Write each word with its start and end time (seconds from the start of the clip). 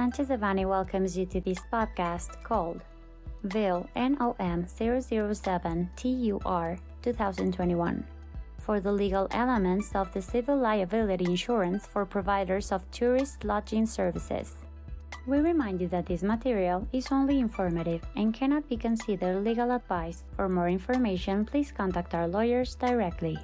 Sanchez 0.00 0.28
Devanny 0.28 0.64
welcomes 0.64 1.14
you 1.14 1.26
to 1.26 1.42
this 1.42 1.58
podcast 1.70 2.42
called 2.42 2.80
VIL 3.44 3.86
NOM 3.94 4.66
007 4.66 5.90
TUR 5.94 6.78
2021 7.02 8.06
for 8.56 8.80
the 8.80 8.90
legal 8.90 9.28
elements 9.32 9.94
of 9.94 10.10
the 10.14 10.22
civil 10.22 10.56
liability 10.56 11.26
insurance 11.26 11.86
for 11.86 12.06
providers 12.06 12.72
of 12.72 12.90
tourist 12.90 13.44
lodging 13.44 13.84
services. 13.84 14.54
We 15.26 15.40
remind 15.40 15.82
you 15.82 15.88
that 15.88 16.06
this 16.06 16.22
material 16.22 16.88
is 16.94 17.12
only 17.12 17.38
informative 17.38 18.00
and 18.16 18.32
cannot 18.32 18.66
be 18.70 18.78
considered 18.78 19.44
legal 19.44 19.70
advice. 19.70 20.24
For 20.34 20.48
more 20.48 20.70
information, 20.70 21.44
please 21.44 21.72
contact 21.72 22.14
our 22.14 22.26
lawyers 22.26 22.74
directly. 22.74 23.36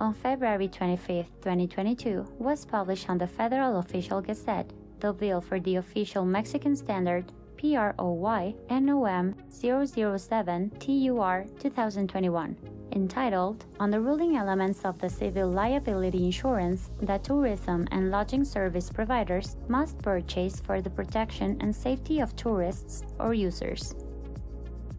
On 0.00 0.12
February 0.12 0.68
25, 0.68 1.26
2022, 1.40 2.26
was 2.38 2.64
published 2.64 3.08
on 3.08 3.18
the 3.18 3.26
Federal 3.26 3.78
Official 3.78 4.20
Gazette 4.20 4.72
the 4.98 5.12
bill 5.12 5.40
for 5.40 5.60
the 5.60 5.76
official 5.76 6.24
Mexican 6.24 6.74
standard 6.74 7.30
PROY 7.56 8.54
NOM 8.70 9.34
007 9.50 10.70
TUR 10.80 11.46
2021 11.60 12.56
entitled 12.92 13.64
On 13.80 13.90
the 13.90 14.00
Ruling 14.00 14.36
Elements 14.36 14.84
of 14.84 14.98
the 14.98 15.08
Civil 15.08 15.50
Liability 15.50 16.26
Insurance 16.26 16.90
that 17.02 17.24
Tourism 17.24 17.86
and 17.90 18.10
Lodging 18.10 18.44
Service 18.44 18.90
Providers 18.90 19.56
Must 19.68 19.98
Purchase 19.98 20.60
for 20.60 20.80
the 20.80 20.90
Protection 20.90 21.56
and 21.60 21.74
Safety 21.74 22.20
of 22.20 22.34
Tourists 22.36 23.04
or 23.18 23.34
Users. 23.34 23.94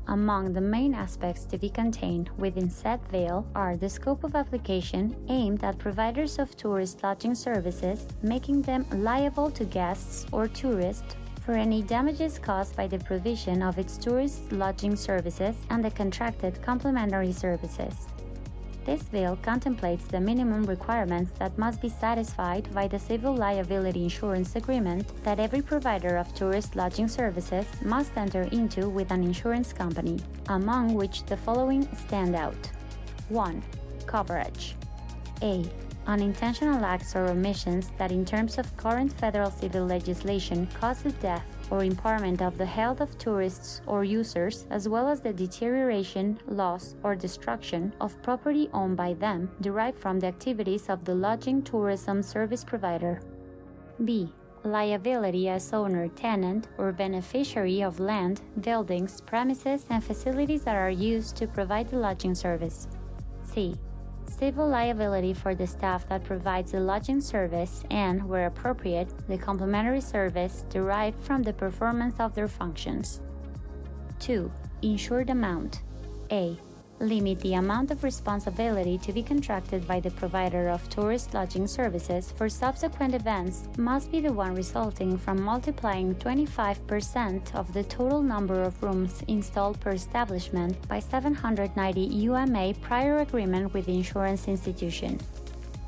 Among 0.08 0.54
the 0.54 0.62
main 0.62 0.94
aspects 0.94 1.46
to 1.46 1.58
be 1.58 1.70
contained 1.70 2.30
within 2.38 2.70
said 2.70 3.00
veil 3.10 3.48
are 3.56 3.76
the 3.76 3.90
scope 3.90 4.24
of 4.24 4.36
application 4.36 5.16
aimed 5.30 5.64
at 5.64 5.80
providers 5.80 6.38
of 6.38 6.56
tourist 6.56 7.02
lodging 7.02 7.34
services, 7.34 8.06
making 8.22 8.62
them 8.62 8.86
liable 8.92 9.50
to 9.52 9.66
guests 9.66 10.26
or 10.32 10.48
tourists 10.48 11.16
for 11.42 11.54
any 11.54 11.82
damages 11.82 12.40
caused 12.40 12.76
by 12.76 12.88
the 12.88 13.00
provision 13.00 13.64
of 13.64 13.78
its 13.78 13.98
tourist 13.98 14.52
lodging 14.52 14.96
services 14.96 15.56
and 15.70 15.84
the 15.84 15.92
contracted 15.92 16.62
complementary 16.62 17.32
services. 17.32 18.08
This 18.86 19.02
bill 19.02 19.36
contemplates 19.42 20.06
the 20.06 20.20
minimum 20.20 20.64
requirements 20.66 21.32
that 21.40 21.58
must 21.58 21.82
be 21.82 21.90
satisfied 21.90 22.72
by 22.72 22.88
the 22.88 23.00
civil 23.00 23.36
liability 23.36 24.04
insurance 24.04 24.56
agreement 24.56 25.12
that 25.24 25.40
every 25.40 25.64
provider 25.64 26.18
of 26.18 26.32
tourist 26.36 26.76
lodging 26.76 27.08
services 27.08 27.66
must 27.82 28.16
enter 28.16 28.44
into 28.52 28.88
with 28.88 29.10
an 29.10 29.24
insurance 29.24 29.74
company, 29.74 30.20
among 30.50 30.94
which 30.94 31.26
the 31.26 31.36
following 31.36 31.88
stand 31.98 32.36
out 32.36 32.70
1. 33.30 33.64
Coverage 34.06 34.76
A 35.42 35.66
unintentional 36.06 36.86
acts 36.86 37.16
or 37.16 37.26
omissions 37.26 37.90
that, 37.98 38.12
in 38.12 38.24
terms 38.24 38.60
of 38.60 38.78
current 38.78 39.12
federal 39.14 39.50
civil 39.50 39.84
legislation, 39.84 40.68
cause 40.80 41.02
the 41.02 41.12
death 41.14 41.44
or 41.72 41.84
impairment 41.84 42.42
of 42.42 42.58
the 42.58 42.66
health 42.66 43.02
of 43.02 43.18
tourists 43.18 43.82
or 43.88 44.04
users, 44.04 44.66
as 44.70 44.88
well 44.88 45.08
as 45.08 45.22
the 45.22 45.34
deterioration, 45.34 46.40
loss, 46.48 46.96
or 47.04 47.16
destruction 47.16 47.94
of 48.02 48.22
property 48.22 48.70
owned 48.74 48.98
by 48.98 49.14
them 49.14 49.50
derived 49.62 50.00
from 50.00 50.20
the 50.20 50.28
activities 50.28 50.90
of 50.90 51.04
the 51.06 51.16
lodging 51.16 51.62
tourism 51.62 52.22
service 52.22 52.64
provider. 52.64 53.22
B. 54.04 54.32
Liability 54.64 55.48
as 55.50 55.74
owner, 55.74 56.08
tenant, 56.08 56.68
or 56.78 56.92
beneficiary 56.92 57.82
of 57.82 58.00
land, 58.00 58.42
buildings, 58.62 59.22
premises, 59.22 59.86
and 59.90 60.04
facilities 60.04 60.64
that 60.64 60.76
are 60.76 60.90
used 60.90 61.36
to 61.36 61.48
provide 61.48 61.90
the 61.90 61.98
lodging 61.98 62.34
service. 62.34 62.88
C 63.44 63.76
civil 64.30 64.68
liability 64.68 65.34
for 65.34 65.56
the 65.56 65.68
staff 65.68 66.08
that 66.10 66.24
provides 66.24 66.72
the 66.72 66.80
lodging 66.80 67.22
service 67.22 67.84
and, 67.90 68.24
where 68.28 68.48
appropriate, 68.48 69.10
the 69.28 69.38
complementary 69.38 70.02
service 70.02 70.66
derived 70.70 71.24
from 71.24 71.44
the 71.44 71.54
performance 71.54 72.16
of 72.20 72.34
their 72.34 72.48
functions. 72.48 73.22
2. 74.20 74.52
Insured 74.82 75.30
amount 75.30 75.82
A 76.32 76.58
limit 77.00 77.40
the 77.42 77.56
amount 77.56 77.92
of 77.92 78.04
responsibility 78.04 78.98
to 78.98 79.12
be 79.12 79.22
contracted 79.22 79.88
by 79.88 80.00
the 80.00 80.12
provider 80.12 80.70
of 80.70 80.88
tourist 80.90 81.34
lodging 81.34 81.68
services 81.68 82.32
for 82.32 82.48
subsequent 82.48 83.14
events 83.14 83.68
must 83.78 84.12
be 84.12 84.20
the 84.20 84.32
one 84.32 84.56
resulting 84.56 85.18
from 85.18 85.42
multiplying 85.42 86.16
25% 86.16 87.54
of 87.56 87.72
the 87.74 87.84
total 87.84 88.22
number 88.22 88.62
of 88.62 88.82
rooms 88.82 89.24
installed 89.28 89.80
per 89.80 89.92
establishment 89.92 90.76
by 90.88 91.00
790 91.00 92.02
UMA 92.02 92.74
prior 92.82 93.20
agreement 93.20 93.74
with 93.74 93.86
the 93.86 93.96
insurance 93.96 94.48
institution. 94.48 95.20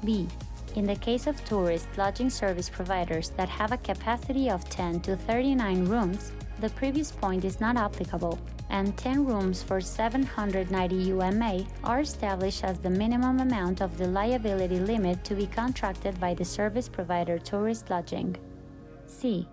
B. 0.04 0.28
In 0.76 0.86
the 0.86 0.96
case 0.96 1.26
of 1.26 1.44
tourist 1.46 1.88
lodging 1.98 2.30
service 2.30 2.70
providers 2.70 3.32
that 3.32 3.50
have 3.50 3.72
a 3.72 3.78
capacity 3.78 4.50
of 4.50 4.68
10 4.70 5.00
to 5.02 5.16
39 5.16 5.86
rooms, 5.86 6.32
the 6.60 6.70
previous 6.72 7.12
point 7.12 7.46
is 7.46 7.60
not 7.60 7.78
applicable, 7.78 8.40
and 8.70 8.98
10 8.98 9.26
rooms 9.26 9.62
for 9.64 9.80
790 9.80 10.96
UMA 10.96 11.66
are 11.84 12.02
established 12.02 12.64
as 12.64 12.80
the 12.80 12.90
minimum 12.90 13.40
amount 13.40 13.82
of 13.82 13.98
the 13.98 14.08
liability 14.08 14.80
limit 14.80 15.24
to 15.24 15.36
be 15.36 15.48
contracted 15.48 16.20
by 16.20 16.34
the 16.34 16.46
service 16.46 16.90
provider 16.90 17.38
tourist 17.38 17.90
lodging. 17.90 18.36
C. 19.06 19.48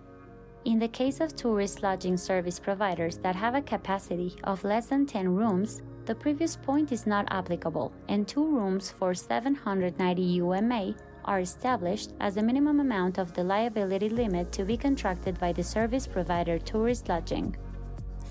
In 0.65 0.79
the 0.79 0.87
case 0.87 1.21
of 1.21 1.35
tourist 1.35 1.83
lodging 1.83 2.17
service 2.17 2.59
providers 2.59 3.17
that 3.19 3.35
have 3.35 3.53
a 3.53 3.61
capacity 3.61 4.35
of 4.43 4.63
less 4.63 4.87
than 4.87 5.05
10 5.05 5.29
rooms, 5.29 5.83
the 6.05 6.15
previous 6.15 6.55
point 6.55 6.91
is 6.91 7.05
not 7.05 7.27
applicable, 7.31 7.91
and 8.09 8.27
two 8.27 8.45
rooms 8.45 8.91
for 8.91 9.13
790 9.13 10.21
UMA 10.21 10.95
are 11.25 11.39
established 11.39 12.13
as 12.19 12.35
the 12.35 12.43
minimum 12.43 12.79
amount 12.79 13.17
of 13.17 13.33
the 13.33 13.43
liability 13.43 14.09
limit 14.09 14.51
to 14.53 14.63
be 14.63 14.77
contracted 14.77 15.39
by 15.39 15.51
the 15.51 15.63
service 15.63 16.07
provider 16.07 16.57
tourist 16.57 17.09
lodging. 17.09 17.55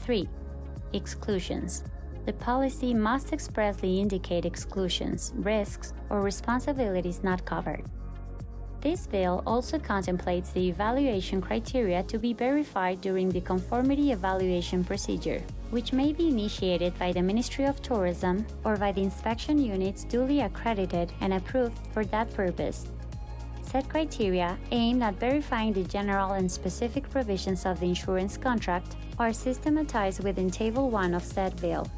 3. 0.02 0.28
Exclusions. 0.92 1.84
The 2.24 2.32
policy 2.32 2.94
must 2.94 3.32
expressly 3.32 4.00
indicate 4.00 4.46
exclusions, 4.46 5.32
risks, 5.36 5.92
or 6.08 6.22
responsibilities 6.22 7.22
not 7.22 7.44
covered. 7.44 7.84
This 8.84 9.06
bill 9.06 9.42
also 9.46 9.78
contemplates 9.78 10.50
the 10.50 10.68
evaluation 10.68 11.40
criteria 11.40 12.02
to 12.02 12.18
be 12.18 12.34
verified 12.34 13.00
during 13.00 13.30
the 13.30 13.40
conformity 13.40 14.12
evaluation 14.12 14.84
procedure, 14.84 15.42
which 15.70 15.94
may 15.94 16.12
be 16.12 16.28
initiated 16.28 16.92
by 16.98 17.10
the 17.10 17.22
Ministry 17.22 17.64
of 17.64 17.80
Tourism 17.80 18.44
or 18.62 18.76
by 18.76 18.92
the 18.92 19.00
inspection 19.00 19.58
units 19.58 20.04
duly 20.04 20.42
accredited 20.42 21.10
and 21.22 21.32
approved 21.32 21.78
for 21.94 22.04
that 22.04 22.30
purpose. 22.34 22.86
Set 23.62 23.88
criteria 23.88 24.58
aimed 24.70 25.02
at 25.02 25.18
verifying 25.18 25.72
the 25.72 25.84
general 25.84 26.32
and 26.32 26.52
specific 26.52 27.08
provisions 27.08 27.64
of 27.64 27.80
the 27.80 27.86
insurance 27.86 28.36
contract 28.36 28.96
are 29.18 29.32
systematized 29.32 30.22
within 30.22 30.50
Table 30.50 30.90
1 30.90 31.14
of 31.14 31.22
said 31.24 31.58
bill. 31.58 31.90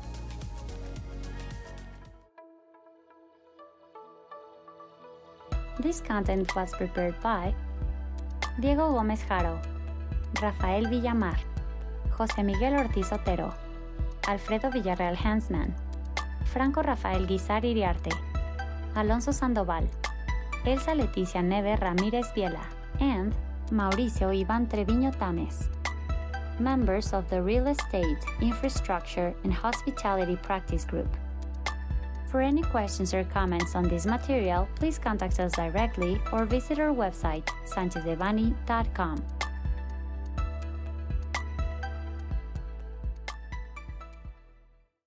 This 5.78 6.00
content 6.00 6.56
was 6.56 6.72
prepared 6.72 7.20
by 7.20 7.54
Diego 8.58 8.88
Gómez 8.96 9.20
Jaro, 9.28 9.60
Rafael 10.40 10.84
Villamar, 10.86 11.36
José 12.16 12.42
Miguel 12.42 12.78
Ortiz 12.78 13.12
Otero, 13.12 13.52
Alfredo 14.26 14.70
Villarreal 14.70 15.14
Hansman, 15.14 15.74
Franco 16.46 16.82
Rafael 16.82 17.26
Guizar 17.26 17.62
Iriarte, 17.62 18.10
Alonso 18.94 19.32
Sandoval, 19.32 19.86
Elsa 20.64 20.94
Leticia 20.94 21.42
Neve 21.42 21.76
Ramírez 21.76 22.32
Viela, 22.34 22.64
and 22.98 23.34
Mauricio 23.70 24.32
Iván 24.32 24.68
Treviño 24.68 25.12
Tames. 25.18 25.68
Members 26.58 27.12
of 27.12 27.28
the 27.28 27.42
Real 27.42 27.66
Estate, 27.66 28.24
Infrastructure, 28.40 29.34
and 29.44 29.52
Hospitality 29.52 30.36
Practice 30.36 30.86
Group. 30.86 31.14
For 32.36 32.42
any 32.42 32.60
questions 32.60 33.14
or 33.14 33.24
comments 33.24 33.74
on 33.74 33.88
this 33.88 34.04
material, 34.04 34.68
please 34.74 34.98
contact 34.98 35.40
us 35.40 35.52
directly 35.52 36.20
or 36.32 36.44
visit 36.44 36.78
our 36.78 36.92
website, 36.92 37.48
sanchezdevanny.com. 37.64 39.24